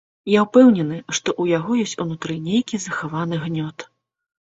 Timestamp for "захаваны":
2.89-3.35